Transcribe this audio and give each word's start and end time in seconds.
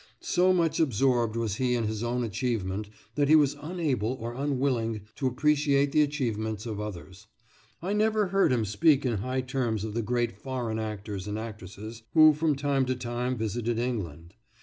So 0.23 0.51
much 0.51 0.79
absorbed 0.79 1.35
was 1.35 1.57
he 1.57 1.75
in 1.75 1.83
his 1.83 2.01
own 2.01 2.23
achievement 2.23 2.89
that 3.13 3.27
he 3.27 3.35
was 3.35 3.55
unable 3.61 4.13
or 4.13 4.33
unwilling 4.33 5.01
to 5.17 5.27
appreciate 5.27 5.91
the 5.91 6.01
achievements 6.01 6.65
of 6.65 6.79
others. 6.81 7.27
I 7.83 7.93
never 7.93 8.29
heard 8.29 8.51
him 8.51 8.65
speak 8.65 9.05
in 9.05 9.17
high 9.17 9.41
terms 9.41 9.83
of 9.83 9.93
the 9.93 10.01
great 10.01 10.31
foreign 10.35 10.79
actors 10.79 11.27
and 11.27 11.37
actresses 11.37 12.01
who 12.15 12.33
from 12.33 12.55
time 12.55 12.87
to 12.87 12.95
time 12.95 13.37
visited 13.37 13.77
England. 13.77 14.33